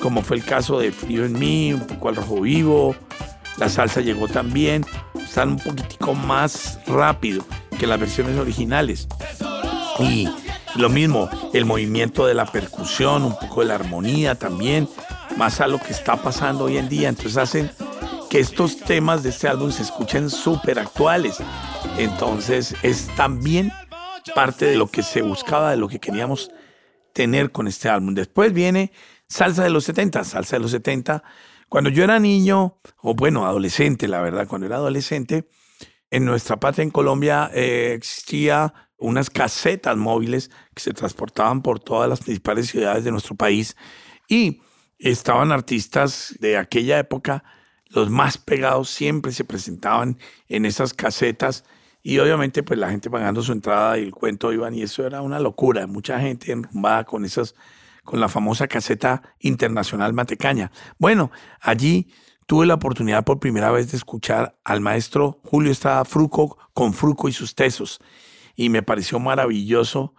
como 0.00 0.22
fue 0.22 0.36
el 0.36 0.44
caso 0.44 0.78
de 0.78 0.92
Frío 0.92 1.24
en 1.24 1.38
mí, 1.38 1.72
un 1.72 1.86
poco 1.86 2.08
al 2.08 2.16
rojo 2.16 2.40
vivo, 2.40 2.94
la 3.58 3.68
salsa 3.68 4.00
llegó 4.00 4.28
también, 4.28 4.84
están 5.22 5.50
un 5.50 5.58
poquitico 5.58 6.14
más 6.14 6.78
rápido 6.86 7.44
que 7.78 7.86
las 7.86 8.00
versiones 8.00 8.38
originales. 8.38 9.06
Y 9.98 10.28
lo 10.76 10.88
mismo, 10.88 11.28
el 11.52 11.66
movimiento 11.66 12.26
de 12.26 12.34
la 12.34 12.46
percusión, 12.46 13.24
un 13.24 13.38
poco 13.38 13.60
de 13.60 13.66
la 13.66 13.74
armonía 13.74 14.34
también, 14.34 14.88
más 15.36 15.60
a 15.60 15.68
lo 15.68 15.78
que 15.78 15.92
está 15.92 16.16
pasando 16.16 16.64
hoy 16.64 16.78
en 16.78 16.88
día. 16.88 17.08
Entonces 17.08 17.36
hacen 17.36 17.70
que 18.30 18.38
estos 18.38 18.78
temas 18.78 19.24
de 19.24 19.30
este 19.30 19.48
álbum 19.48 19.72
se 19.72 19.82
escuchen 19.82 20.30
súper 20.30 20.78
actuales. 20.78 21.38
Entonces 21.98 22.76
es 22.82 23.08
también 23.16 23.72
parte 24.36 24.66
de 24.66 24.76
lo 24.76 24.86
que 24.86 25.02
se 25.02 25.20
buscaba, 25.20 25.72
de 25.72 25.76
lo 25.76 25.88
que 25.88 25.98
queríamos 25.98 26.52
tener 27.12 27.50
con 27.50 27.66
este 27.66 27.88
álbum. 27.88 28.14
Después 28.14 28.52
viene 28.52 28.92
Salsa 29.28 29.64
de 29.64 29.70
los 29.70 29.84
70, 29.84 30.22
Salsa 30.22 30.56
de 30.56 30.60
los 30.60 30.70
70. 30.70 31.24
Cuando 31.68 31.90
yo 31.90 32.04
era 32.04 32.20
niño, 32.20 32.78
o 33.02 33.14
bueno, 33.14 33.46
adolescente, 33.46 34.06
la 34.06 34.20
verdad, 34.20 34.46
cuando 34.46 34.68
era 34.68 34.76
adolescente, 34.76 35.48
en 36.08 36.24
nuestra 36.24 36.58
patria 36.60 36.84
en 36.84 36.90
Colombia 36.90 37.50
eh, 37.52 37.94
existía 37.96 38.72
unas 38.96 39.28
casetas 39.28 39.96
móviles 39.96 40.52
que 40.72 40.82
se 40.82 40.92
transportaban 40.92 41.62
por 41.62 41.80
todas 41.80 42.08
las 42.08 42.20
principales 42.20 42.68
ciudades 42.68 43.02
de 43.02 43.10
nuestro 43.10 43.34
país 43.34 43.76
y 44.28 44.62
estaban 44.98 45.50
artistas 45.50 46.36
de 46.38 46.56
aquella 46.58 46.98
época 47.00 47.42
los 47.90 48.08
más 48.08 48.38
pegados 48.38 48.88
siempre 48.88 49.32
se 49.32 49.44
presentaban 49.44 50.18
en 50.48 50.64
esas 50.64 50.94
casetas 50.94 51.64
y 52.02 52.18
obviamente 52.18 52.62
pues 52.62 52.78
la 52.78 52.90
gente 52.90 53.10
pagando 53.10 53.42
su 53.42 53.52
entrada 53.52 53.98
y 53.98 54.02
el 54.02 54.12
cuento 54.12 54.52
iban 54.52 54.74
y 54.74 54.82
eso 54.82 55.06
era 55.06 55.20
una 55.20 55.38
locura, 55.38 55.86
mucha 55.86 56.18
gente 56.18 56.52
enrumbada 56.52 57.04
con 57.04 57.24
esas 57.24 57.54
con 58.04 58.18
la 58.18 58.28
famosa 58.28 58.66
caseta 58.66 59.22
internacional 59.40 60.12
Matecaña. 60.12 60.72
Bueno, 60.98 61.30
allí 61.60 62.12
tuve 62.46 62.66
la 62.66 62.74
oportunidad 62.74 63.24
por 63.24 63.38
primera 63.38 63.70
vez 63.70 63.90
de 63.90 63.98
escuchar 63.98 64.58
al 64.64 64.80
maestro 64.80 65.40
Julio 65.44 65.70
Estrada 65.70 66.04
Fruco 66.04 66.58
con 66.72 66.94
Fruco 66.94 67.28
y 67.28 67.32
sus 67.32 67.54
tesos. 67.54 68.00
Y 68.56 68.68
me 68.68 68.82
pareció 68.82 69.20
maravilloso 69.20 70.14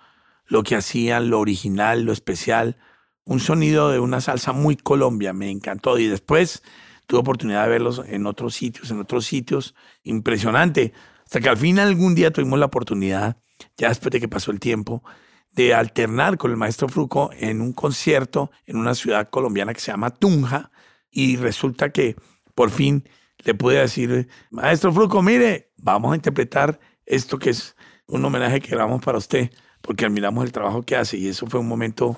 lo 0.45 0.63
que 0.63 0.75
hacían, 0.75 1.29
lo 1.29 1.39
original, 1.39 2.03
lo 2.03 2.13
especial, 2.13 2.77
un 3.25 3.39
sonido 3.39 3.89
de 3.89 3.99
una 3.99 4.21
salsa 4.21 4.53
muy 4.53 4.77
Colombia, 4.77 5.33
me 5.33 5.49
encantó. 5.49 5.97
Y 5.97 6.07
después 6.07 6.63
tuve 7.11 7.19
oportunidad 7.19 7.63
de 7.63 7.69
verlos 7.71 8.01
en 8.07 8.25
otros 8.25 8.55
sitios, 8.55 8.89
en 8.89 9.01
otros 9.01 9.25
sitios, 9.25 9.75
impresionante. 10.03 10.93
Hasta 11.25 11.41
que 11.41 11.49
al 11.49 11.57
fin 11.57 11.77
algún 11.77 12.15
día 12.15 12.31
tuvimos 12.31 12.57
la 12.57 12.67
oportunidad, 12.67 13.35
ya 13.75 13.89
después 13.89 14.11
de 14.13 14.21
que 14.21 14.29
pasó 14.29 14.51
el 14.51 14.61
tiempo, 14.61 15.03
de 15.51 15.73
alternar 15.73 16.37
con 16.37 16.51
el 16.51 16.57
maestro 16.57 16.87
Fruco 16.87 17.29
en 17.33 17.59
un 17.59 17.73
concierto 17.73 18.49
en 18.65 18.77
una 18.77 18.95
ciudad 18.95 19.29
colombiana 19.29 19.73
que 19.73 19.81
se 19.81 19.91
llama 19.91 20.11
Tunja. 20.11 20.71
Y 21.09 21.35
resulta 21.35 21.89
que 21.89 22.15
por 22.55 22.69
fin 22.69 23.03
le 23.39 23.55
pude 23.55 23.79
decir, 23.79 24.29
maestro 24.49 24.93
Fruco, 24.93 25.21
mire, 25.21 25.73
vamos 25.75 26.13
a 26.13 26.15
interpretar 26.15 26.79
esto 27.05 27.37
que 27.37 27.49
es 27.49 27.75
un 28.07 28.23
homenaje 28.23 28.61
que 28.61 28.69
grabamos 28.69 29.03
para 29.03 29.17
usted, 29.17 29.51
porque 29.81 30.05
admiramos 30.05 30.45
el 30.45 30.53
trabajo 30.53 30.83
que 30.83 30.95
hace. 30.95 31.17
Y 31.17 31.27
eso 31.27 31.45
fue 31.45 31.59
un 31.59 31.67
momento 31.67 32.17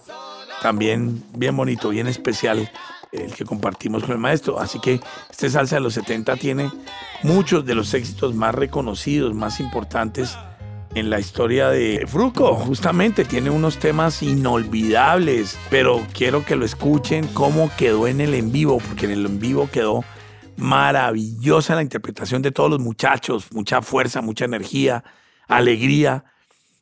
también 0.62 1.24
bien 1.36 1.58
bonito, 1.58 1.90
bien 1.90 2.06
especial 2.06 2.70
el 3.14 3.34
que 3.34 3.46
compartimos 3.46 4.04
con 4.04 4.14
el 4.14 4.18
maestro. 4.18 4.60
Así 4.60 4.80
que 4.80 5.00
este 5.30 5.50
salsa 5.50 5.76
de 5.76 5.82
los 5.82 5.94
70 5.94 6.36
tiene 6.38 6.72
muchos 7.24 7.66
de 7.66 7.76
los 7.76 7.94
éxitos 7.94 8.34
más 8.36 8.54
reconocidos, 8.56 9.34
más 9.34 9.60
importantes 9.60 10.38
en 10.96 11.10
la 11.10 11.20
historia 11.20 11.70
de 11.70 12.06
Fruco. 12.08 12.56
Justamente 12.56 13.26
tiene 13.26 13.50
unos 13.50 13.78
temas 13.78 14.22
inolvidables, 14.22 15.58
pero 15.70 16.06
quiero 16.14 16.46
que 16.46 16.56
lo 16.56 16.66
escuchen 16.66 17.28
cómo 17.34 17.72
quedó 17.78 18.08
en 18.08 18.22
el 18.22 18.34
en 18.34 18.52
vivo, 18.52 18.80
porque 18.80 19.06
en 19.06 19.12
el 19.12 19.26
en 19.26 19.40
vivo 19.40 19.70
quedó 19.72 20.04
Maravillosa 20.56 21.76
la 21.76 21.82
interpretación 21.82 22.42
de 22.42 22.52
todos 22.52 22.70
los 22.70 22.80
muchachos, 22.80 23.52
mucha 23.52 23.82
fuerza, 23.82 24.22
mucha 24.22 24.46
energía, 24.46 25.04
alegría. 25.48 26.26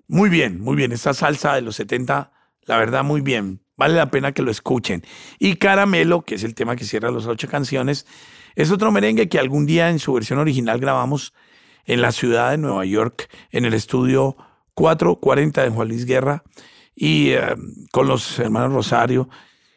Muy 0.07 0.29
bien, 0.29 0.59
muy 0.59 0.75
bien. 0.75 0.91
Esta 0.91 1.13
salsa 1.13 1.55
de 1.55 1.61
los 1.61 1.77
70, 1.77 2.31
la 2.63 2.77
verdad, 2.77 3.03
muy 3.03 3.21
bien. 3.21 3.60
Vale 3.77 3.95
la 3.95 4.11
pena 4.11 4.31
que 4.31 4.41
lo 4.41 4.51
escuchen. 4.51 5.03
Y 5.39 5.55
Caramelo, 5.55 6.21
que 6.21 6.35
es 6.35 6.43
el 6.43 6.55
tema 6.55 6.75
que 6.75 6.85
cierra 6.85 7.11
las 7.11 7.25
ocho 7.25 7.47
canciones, 7.47 8.05
es 8.55 8.71
otro 8.71 8.91
merengue 8.91 9.29
que 9.29 9.39
algún 9.39 9.65
día 9.65 9.89
en 9.89 9.99
su 9.99 10.13
versión 10.13 10.39
original 10.39 10.79
grabamos 10.79 11.33
en 11.85 12.01
la 12.01 12.11
ciudad 12.11 12.51
de 12.51 12.57
Nueva 12.57 12.85
York, 12.85 13.29
en 13.49 13.65
el 13.65 13.73
estudio 13.73 14.35
440 14.73 15.63
de 15.63 15.69
Juan 15.69 15.87
Luis 15.87 16.05
Guerra, 16.05 16.43
y 16.95 17.31
eh, 17.31 17.55
con 17.91 18.07
los 18.07 18.37
hermanos 18.39 18.73
Rosario 18.73 19.29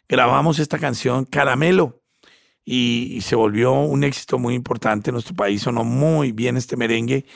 grabamos 0.08 0.58
esta 0.58 0.78
canción 0.78 1.24
Caramelo. 1.24 2.00
Y, 2.66 3.20
se 3.20 3.36
volvió 3.36 3.72
un 3.74 4.04
éxito 4.04 4.38
muy 4.38 4.54
importante 4.54 5.10
en 5.10 5.14
nuestro 5.14 5.34
país, 5.34 5.62
sonó 5.62 5.84
muy 5.84 6.32
bien 6.32 6.56
este 6.56 6.78
merengue. 6.78 7.26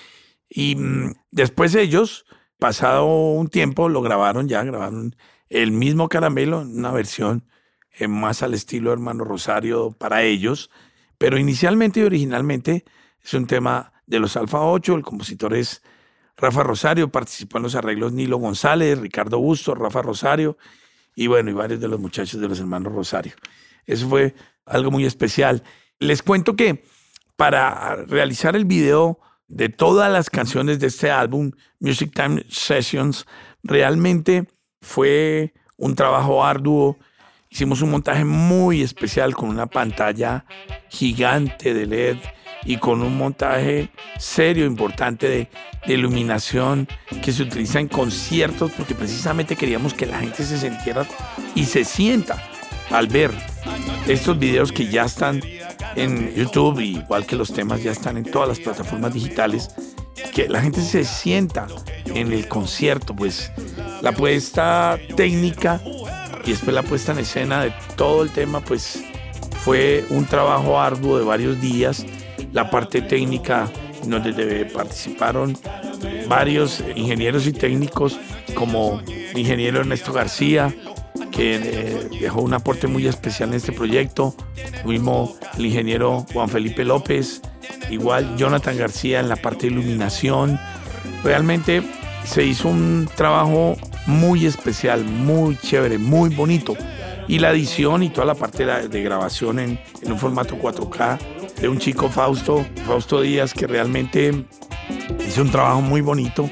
Y 0.48 0.76
mm, 0.76 1.16
después 1.30 1.74
ellos, 1.74 2.24
pasado 2.58 3.06
un 3.06 3.48
tiempo, 3.48 3.90
lo 3.90 4.00
grabaron 4.00 4.48
ya, 4.48 4.64
grabaron 4.64 5.14
el 5.48 5.72
mismo 5.72 6.08
Caramelo 6.08 6.60
una 6.60 6.90
versión 6.90 7.44
eh, 7.98 8.08
más 8.08 8.42
al 8.42 8.54
estilo 8.54 8.92
hermano 8.92 9.24
Rosario 9.24 9.92
para 9.92 10.22
ellos, 10.22 10.70
pero 11.16 11.38
inicialmente 11.38 12.00
y 12.00 12.04
originalmente 12.04 12.84
es 13.22 13.34
un 13.34 13.46
tema 13.46 13.92
de 14.06 14.20
los 14.20 14.36
Alfa 14.36 14.60
8, 14.60 14.94
el 14.94 15.02
compositor 15.02 15.54
es 15.54 15.82
Rafa 16.36 16.62
Rosario, 16.62 17.10
participó 17.10 17.58
en 17.58 17.64
los 17.64 17.74
arreglos 17.74 18.12
Nilo 18.12 18.38
González, 18.38 18.98
Ricardo 18.98 19.38
Busto, 19.38 19.74
Rafa 19.74 20.02
Rosario 20.02 20.56
y 21.14 21.26
bueno, 21.26 21.50
y 21.50 21.54
varios 21.54 21.80
de 21.80 21.88
los 21.88 21.98
muchachos 21.98 22.40
de 22.40 22.48
los 22.48 22.60
hermanos 22.60 22.92
Rosario. 22.92 23.32
Eso 23.84 24.08
fue 24.08 24.34
algo 24.64 24.90
muy 24.90 25.04
especial. 25.04 25.64
Les 25.98 26.22
cuento 26.22 26.54
que 26.54 26.84
para 27.36 27.96
realizar 28.06 28.54
el 28.54 28.64
video 28.64 29.18
de 29.48 29.68
todas 29.68 30.12
las 30.12 30.30
canciones 30.30 30.78
de 30.78 30.88
este 30.88 31.10
álbum, 31.10 31.50
Music 31.80 32.12
Time 32.14 32.44
Sessions, 32.48 33.26
realmente 33.62 34.46
fue 34.80 35.52
un 35.76 35.94
trabajo 35.94 36.44
arduo. 36.44 36.98
Hicimos 37.50 37.80
un 37.82 37.90
montaje 37.90 38.24
muy 38.24 38.82
especial 38.82 39.34
con 39.34 39.48
una 39.48 39.66
pantalla 39.66 40.44
gigante 40.88 41.72
de 41.72 41.86
LED 41.86 42.16
y 42.64 42.76
con 42.76 43.02
un 43.02 43.16
montaje 43.16 43.90
serio, 44.18 44.66
importante 44.66 45.28
de, 45.28 45.48
iluminación 45.86 46.86
que 47.22 47.32
se 47.32 47.44
utiliza 47.44 47.80
en 47.80 47.88
conciertos 47.88 48.72
porque 48.72 48.94
precisamente 48.94 49.56
queríamos 49.56 49.94
que 49.94 50.04
la 50.04 50.18
gente 50.18 50.44
se 50.44 50.58
sintiera 50.58 51.06
y 51.54 51.64
se 51.64 51.84
sienta 51.84 52.42
al 52.90 53.06
ver 53.06 53.30
estos 54.06 54.38
videos 54.38 54.70
que 54.70 54.88
ya 54.88 55.04
están 55.04 55.40
en 55.96 56.34
YouTube, 56.34 56.80
igual 56.80 57.24
que 57.24 57.36
los 57.36 57.54
temas 57.54 57.82
ya 57.82 57.92
están 57.92 58.18
en 58.18 58.24
todas 58.24 58.48
las 58.48 58.60
plataformas 58.60 59.14
digitales, 59.14 59.70
que 60.34 60.48
la 60.48 60.60
gente 60.60 60.80
se 60.80 61.04
sienta 61.04 61.66
en 62.06 62.32
el 62.32 62.48
concierto, 62.48 63.14
pues 63.14 63.50
la 64.02 64.12
puesta 64.12 64.98
técnica 65.16 65.80
y 66.44 66.50
después 66.50 66.74
la 66.74 66.82
puesta 66.82 67.12
en 67.12 67.18
escena 67.18 67.62
de 67.62 67.72
todo 67.96 68.22
el 68.22 68.30
tema, 68.30 68.60
pues 68.60 69.02
fue 69.64 70.04
un 70.10 70.24
trabajo 70.24 70.80
arduo 70.80 71.18
de 71.18 71.24
varios 71.24 71.60
días. 71.60 72.06
La 72.52 72.70
parte 72.70 73.02
técnica 73.02 73.70
donde 74.04 74.64
participaron 74.66 75.58
varios 76.28 76.82
ingenieros 76.94 77.46
y 77.46 77.52
técnicos 77.52 78.18
como 78.54 79.00
el 79.00 79.38
ingeniero 79.38 79.80
Ernesto 79.80 80.12
García, 80.12 80.74
que 81.30 81.56
eh, 81.56 82.08
dejó 82.20 82.40
un 82.40 82.54
aporte 82.54 82.86
muy 82.86 83.06
especial 83.06 83.50
en 83.50 83.56
este 83.56 83.72
proyecto. 83.72 84.34
Mismo 84.84 85.36
el 85.56 85.66
ingeniero 85.66 86.24
Juan 86.32 86.48
Felipe 86.48 86.84
López, 86.84 87.42
igual 87.90 88.36
Jonathan 88.36 88.76
García 88.76 89.20
en 89.20 89.28
la 89.28 89.36
parte 89.36 89.66
de 89.66 89.72
iluminación. 89.72 90.58
Realmente 91.24 91.82
se 92.24 92.44
hizo 92.44 92.68
un 92.68 93.08
trabajo 93.14 93.76
muy 94.06 94.46
especial, 94.46 95.04
muy 95.04 95.56
chévere, 95.56 95.98
muy 95.98 96.34
bonito. 96.34 96.76
Y 97.26 97.38
la 97.40 97.50
edición 97.50 98.02
y 98.02 98.08
toda 98.08 98.26
la 98.26 98.34
parte 98.34 98.64
de, 98.64 99.02
grabación 99.02 99.58
en, 99.58 99.78
en 100.02 100.12
un 100.12 100.18
formato 100.18 100.56
4K 100.56 101.18
de 101.60 101.68
un 101.68 101.78
chico 101.78 102.08
Fausto, 102.08 102.64
Fausto 102.86 103.20
Díaz, 103.20 103.52
que 103.52 103.66
realmente 103.66 104.46
hizo 105.26 105.42
un 105.42 105.50
trabajo 105.50 105.82
muy 105.82 106.00
bonito, 106.00 106.48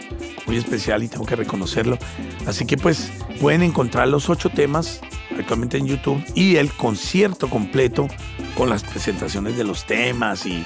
muy 0.46 0.56
especial 0.56 1.02
y 1.02 1.08
tengo 1.08 1.24
que 1.24 1.36
reconocerlo. 1.36 1.98
Así 2.46 2.66
que 2.66 2.76
pues 2.76 3.10
pueden 3.40 3.62
encontrar 3.62 4.08
los 4.08 4.28
ocho 4.28 4.50
temas 4.50 5.00
actualmente 5.38 5.78
en 5.78 5.86
YouTube 5.86 6.22
y 6.34 6.56
el 6.56 6.70
concierto 6.72 7.48
completo 7.48 8.08
con 8.56 8.70
las 8.70 8.82
presentaciones 8.82 9.56
de 9.56 9.64
los 9.64 9.84
temas 9.84 10.46
y 10.46 10.64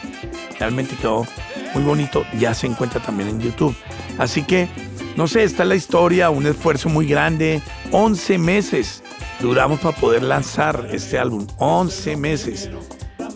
realmente 0.58 0.96
quedó 0.96 1.26
muy 1.74 1.82
bonito. 1.82 2.24
Ya 2.38 2.54
se 2.54 2.66
encuentra 2.66 3.02
también 3.02 3.28
en 3.28 3.40
YouTube. 3.40 3.74
Así 4.18 4.42
que, 4.42 4.68
no 5.16 5.26
sé, 5.26 5.42
esta 5.42 5.64
es 5.64 5.68
la 5.68 5.74
historia, 5.76 6.30
un 6.30 6.46
esfuerzo 6.46 6.88
muy 6.88 7.06
grande. 7.06 7.60
11 7.90 8.38
meses 8.38 9.02
duramos 9.40 9.80
para 9.80 9.96
poder 9.96 10.22
lanzar 10.22 10.88
este 10.92 11.18
álbum. 11.18 11.46
11 11.58 12.16
meses. 12.16 12.70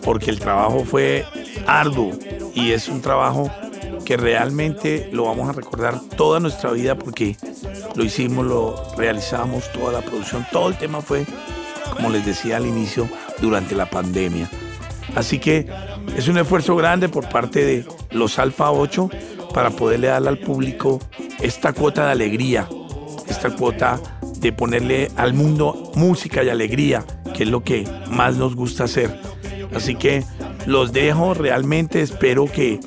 Porque 0.03 0.31
el 0.31 0.39
trabajo 0.39 0.85
fue 0.85 1.25
arduo 1.67 2.13
y 2.55 2.73
es 2.73 2.89
un 2.89 3.01
trabajo 3.01 3.51
que 4.05 4.17
realmente 4.17 5.09
lo 5.13 5.25
vamos 5.25 5.49
a 5.49 5.53
recordar 5.53 5.99
toda 6.17 6.41
nuestra 6.41 6.71
vida 6.73 6.97
porque 6.97 7.37
lo 7.95 8.05
hicimos, 8.05 8.47
lo 8.47 8.95
realizamos, 8.97 9.73
toda 9.73 9.93
la 9.93 10.03
producción, 10.03 10.47
todo 10.53 10.69
el 10.69 10.77
tema 10.77 11.01
fue, 11.01 11.27
como 11.93 12.11
les 12.11 12.25
decía 12.25 12.57
al 12.57 12.67
inicio, 12.67 13.09
durante 13.41 13.75
la 13.75 13.87
pandemia. 13.87 14.49
Así 15.15 15.39
que 15.39 15.67
es 16.17 16.29
un 16.29 16.39
esfuerzo 16.39 16.77
grande 16.77 17.09
por 17.09 17.29
parte 17.29 17.65
de 17.65 17.85
los 18.11 18.39
Alfa 18.39 18.71
8 18.71 19.11
para 19.53 19.71
poderle 19.71 20.09
darle 20.09 20.31
al 20.31 20.39
público 20.39 21.01
esta 21.41 21.73
cuota 21.73 22.07
de 22.07 22.13
alegría, 22.13 22.69
esta 23.29 23.51
cuota 23.51 24.01
de 24.39 24.53
ponerle 24.53 25.11
al 25.17 25.35
mundo 25.35 25.93
música 25.95 26.43
y 26.43 26.49
alegría, 26.49 27.05
que 27.35 27.45
es 27.45 27.49
lo 27.49 27.63
que 27.63 27.89
más 28.11 28.37
nos 28.37 28.57
gusta 28.57 28.85
hacer. 28.85 29.21
Así 29.75 29.95
que 29.95 30.25
los 30.67 30.93
dejo, 30.93 31.35
realmente 31.35 32.01
espero 32.01 32.47
que 32.47 32.81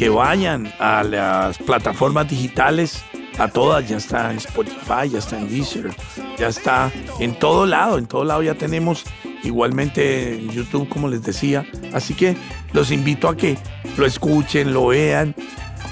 que 0.00 0.08
vayan 0.08 0.72
a 0.78 1.02
las 1.02 1.58
plataformas 1.58 2.26
digitales, 2.26 3.04
a 3.40 3.48
todas, 3.48 3.88
ya 3.88 3.96
está 3.96 4.30
en 4.30 4.36
Spotify, 4.36 5.08
ya 5.10 5.18
está 5.18 5.38
en 5.38 5.48
Deezer, 5.48 5.90
ya 6.38 6.48
está 6.48 6.92
en 7.18 7.34
todo 7.38 7.66
lado, 7.66 7.98
en 7.98 8.06
todo 8.06 8.24
lado 8.24 8.42
ya 8.42 8.54
tenemos 8.54 9.04
igualmente 9.42 10.34
en 10.34 10.50
YouTube, 10.50 10.88
como 10.88 11.08
les 11.08 11.22
decía. 11.22 11.66
Así 11.92 12.14
que 12.14 12.36
los 12.72 12.90
invito 12.90 13.28
a 13.28 13.36
que 13.36 13.58
lo 13.96 14.06
escuchen, 14.06 14.72
lo 14.72 14.88
vean, 14.88 15.34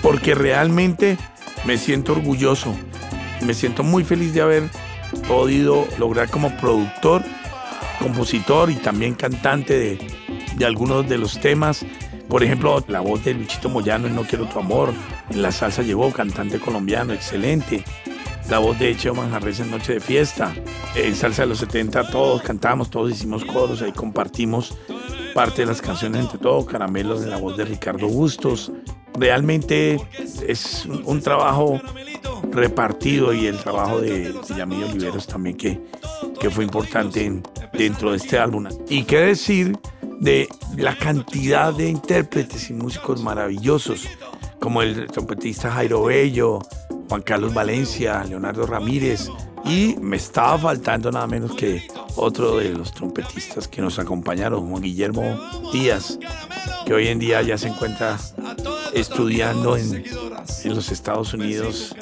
porque 0.03 0.35
realmente 0.35 1.17
me 1.65 1.77
siento 1.77 2.13
orgulloso 2.13 2.75
me 3.43 3.55
siento 3.55 3.83
muy 3.83 4.05
feliz 4.05 4.35
de 4.35 4.41
haber 4.41 4.71
podido 5.27 5.87
lograr 5.99 6.31
como 6.31 6.55
productor, 6.57 7.23
compositor 8.01 8.71
y 8.71 8.75
también 8.75 9.15
cantante 9.15 9.79
de, 9.79 9.99
de 10.57 10.67
algunos 10.67 11.09
de 11.09 11.19
los 11.19 11.41
temas 11.41 11.85
por 12.29 12.43
ejemplo, 12.43 12.85
la 12.89 13.01
voz 13.01 13.25
de 13.25 13.35
Luchito 13.35 13.69
Moyano 13.69 14.07
en 14.07 14.15
No 14.15 14.23
Quiero 14.23 14.47
Tu 14.47 14.59
Amor, 14.59 14.93
en 15.31 15.43
la 15.43 15.51
salsa 15.51 15.83
llegó, 15.83 16.13
cantante 16.13 16.59
colombiano, 16.59 17.13
excelente. 17.13 17.85
La 18.51 18.59
voz 18.59 18.79
de 18.79 18.97
Cheo 18.97 19.15
Manjarres 19.15 19.61
en 19.61 19.71
Noche 19.71 19.95
de 19.95 20.01
Fiesta. 20.01 20.55
En 20.95 21.15
Salsa 21.15 21.43
de 21.43 21.49
los 21.49 21.59
70 21.59 22.11
todos 22.11 22.41
cantamos, 22.41 22.89
todos 22.89 23.11
hicimos 23.11 23.45
coros, 23.45 23.83
ahí 23.83 23.93
compartimos 23.93 24.77
parte 25.35 25.63
de 25.63 25.67
las 25.67 25.83
canciones 25.83 26.23
entre 26.23 26.39
todos, 26.39 26.65
Caramelos 26.65 27.23
en 27.23 27.31
la 27.31 27.37
voz 27.37 27.57
de 27.57 27.65
Ricardo 27.65 28.09
Bustos. 28.09 28.73
Realmente 29.19 30.01
es 30.47 30.87
un, 30.87 31.21
trabajo 31.21 31.81
repartido 32.51 33.35
y 33.35 33.47
el 33.47 33.59
trabajo 33.59 34.01
de, 34.01 34.35
Yamillo 34.57 34.87
Oliveros 34.87 35.27
también 35.27 35.57
que, 35.57 35.81
que 36.41 36.51
fue 36.51 36.65
importante 36.65 37.43
dentro 37.75 38.13
de 38.13 38.17
este 38.17 38.39
álbum. 38.39 38.67
Y 38.89 39.05
qué 39.05 39.19
decir 39.19 39.79
de 40.21 40.49
la 40.79 40.97
cantidad 40.97 41.75
de 41.75 41.89
intérpretes 41.89 42.71
y 42.71 42.73
músicos 42.73 43.21
maravillosos, 43.21 44.07
como 44.61 44.81
el 44.81 45.09
trompetista 45.09 45.73
Jairo 45.73 46.05
Bello, 46.05 46.61
Juan 47.09 47.23
Carlos 47.23 47.53
Valencia, 47.53 48.23
Leonardo 48.25 48.65
Ramírez, 48.65 49.29
y 49.65 49.97
me 50.01 50.17
estaba 50.17 50.57
faltando 50.57 51.11
nada 51.11 51.27
menos 51.27 51.53
que 51.57 51.83
otro 52.15 52.59
de 52.59 52.71
los 52.71 52.93
trompetistas 52.93 53.67
que 53.67 53.83
nos 53.83 53.99
acompañaron, 53.99 54.71
Juan 54.71 54.83
Guillermo 54.83 55.37
Díaz, 55.73 56.17
que 56.87 56.95
hoy 56.95 57.09
en 57.09 57.19
día 57.19 57.43
ya 57.43 57.59
se 57.59 57.69
encuentra 57.69 58.17
estudiando 58.95 59.77
en, 59.77 60.05
en 60.65 60.75
los 60.75 60.93
Estados 60.93 61.35
Unidos 61.35 61.97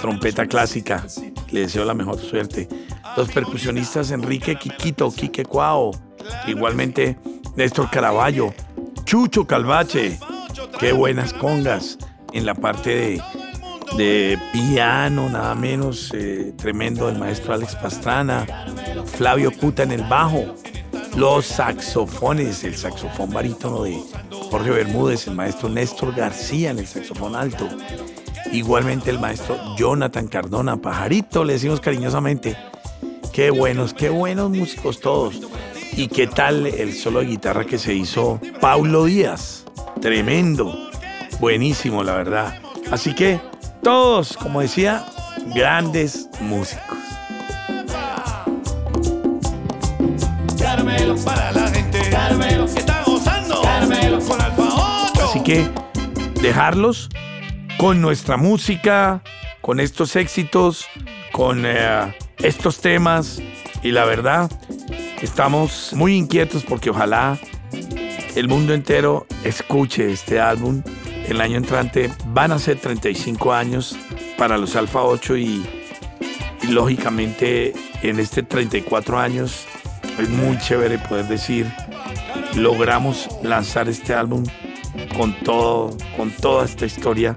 trompeta 0.00 0.46
clásica. 0.46 1.04
Le 1.50 1.60
deseo 1.60 1.84
la 1.84 1.94
mejor 1.94 2.18
suerte. 2.20 2.68
Los 3.16 3.30
percusionistas 3.30 4.10
Enrique 4.10 4.56
Quiquito, 4.56 5.10
Quique 5.10 5.44
Cuao, 5.44 5.90
igualmente 6.46 7.18
Néstor 7.56 7.90
Caraballo, 7.90 8.54
Chucho 9.04 9.46
Calvache, 9.46 10.18
qué 10.78 10.92
buenas 10.92 11.34
congas 11.34 11.98
en 12.32 12.46
la 12.46 12.54
parte 12.54 13.20
de, 13.96 14.38
piano, 14.52 15.28
nada 15.28 15.54
menos 15.54 16.10
eh, 16.14 16.54
tremendo 16.56 17.10
el 17.10 17.18
maestro 17.18 17.52
Alex 17.52 17.76
Pastrana, 17.76 18.46
Flavio 19.04 19.52
Cuta 19.52 19.82
en 19.82 19.92
el 19.92 20.02
bajo, 20.04 20.54
los 21.14 21.44
saxofones, 21.44 22.64
el 22.64 22.74
saxofón 22.74 23.30
barítono 23.30 23.82
de 23.82 24.02
Jorge 24.50 24.70
Bermúdez, 24.70 25.26
el 25.26 25.34
maestro 25.34 25.68
Néstor 25.68 26.14
García 26.14 26.70
en 26.70 26.78
el 26.78 26.86
saxofón 26.86 27.36
alto, 27.36 27.68
igualmente 28.50 29.10
el 29.10 29.18
maestro 29.18 29.76
Jonathan 29.76 30.26
Cardona, 30.26 30.78
pajarito, 30.78 31.44
le 31.44 31.52
decimos 31.54 31.80
cariñosamente. 31.80 32.56
Qué 33.32 33.50
buenos, 33.50 33.94
qué 33.94 34.10
buenos 34.10 34.50
músicos 34.50 35.00
todos. 35.00 35.40
¿Y 35.94 36.08
qué 36.08 36.26
tal 36.26 36.66
el 36.66 36.94
solo 36.94 37.20
de 37.20 37.26
guitarra 37.26 37.64
que 37.64 37.78
se 37.78 37.94
hizo 37.94 38.40
Paulo 38.60 39.04
Díaz? 39.04 39.64
Tremendo, 40.00 40.90
buenísimo, 41.38 42.02
la 42.02 42.14
verdad. 42.14 42.60
Así 42.90 43.14
que 43.14 43.40
todos, 43.82 44.36
como 44.36 44.60
decía, 44.60 45.04
grandes 45.54 46.28
músicos. 46.40 46.98
para 51.24 51.52
la 51.52 51.68
gente. 51.68 51.98
que 52.00 52.78
está 52.80 53.02
gozando. 53.04 53.60
con 53.60 54.40
Alfa 54.40 55.10
8. 55.14 55.24
Así 55.24 55.42
que 55.42 55.68
dejarlos 56.40 57.08
con 57.76 58.00
nuestra 58.00 58.36
música, 58.36 59.22
con 59.60 59.80
estos 59.80 60.16
éxitos, 60.16 60.86
con 61.32 61.64
eh, 61.66 62.14
estos 62.38 62.80
temas. 62.80 63.42
Y 63.82 63.90
la 63.90 64.04
verdad, 64.04 64.50
estamos 65.22 65.92
muy 65.94 66.16
inquietos 66.16 66.64
porque 66.64 66.90
ojalá 66.90 67.38
el 68.34 68.48
mundo 68.48 68.74
entero 68.74 69.26
escuche 69.44 70.12
este 70.12 70.40
álbum. 70.40 70.82
El 71.26 71.40
año 71.40 71.56
entrante 71.56 72.10
van 72.26 72.52
a 72.52 72.58
ser 72.58 72.78
35 72.78 73.52
años 73.52 73.96
para 74.36 74.58
los 74.58 74.74
Alfa 74.76 75.02
8 75.02 75.36
y, 75.36 75.64
lógicamente 76.68 77.72
en 78.02 78.18
este 78.18 78.42
34 78.42 79.18
años 79.18 79.66
es 80.18 80.28
muy 80.28 80.58
chévere 80.58 80.98
poder 80.98 81.26
decir, 81.26 81.72
logramos 82.56 83.28
lanzar 83.42 83.88
este 83.88 84.14
álbum 84.14 84.44
con 85.16 85.34
todo, 85.40 85.96
con 86.16 86.30
toda 86.30 86.64
esta 86.64 86.86
historia 86.86 87.34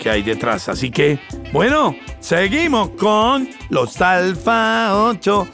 que 0.00 0.10
hay 0.10 0.22
detrás. 0.22 0.68
Así 0.68 0.90
que, 0.90 1.18
bueno, 1.52 1.96
seguimos 2.20 2.90
con 2.90 3.48
los 3.70 4.00
Alfa 4.00 4.94
8. 5.08 5.48